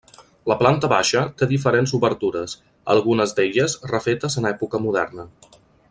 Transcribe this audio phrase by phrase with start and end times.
[0.51, 2.55] La planta baixa té diferents obertures,
[2.95, 5.29] algunes d'elles refetes en època moderna.